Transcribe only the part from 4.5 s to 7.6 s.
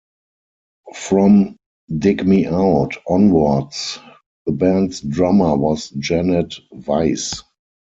band's drummer was Janet Weiss.